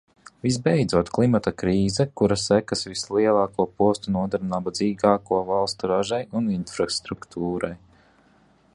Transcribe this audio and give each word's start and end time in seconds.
Visbeidzot, 0.45 1.09
klimata 1.17 1.53
krīze, 1.63 2.05
kuras 2.21 2.45
sekas 2.51 2.81
vislielāko 2.93 3.67
postu 3.83 4.15
nodara 4.17 4.49
nabadzīgāko 4.57 5.43
valstu 5.53 5.95
ražai 5.95 6.23
un 6.41 6.53
infrastruktūrai. 6.59 7.75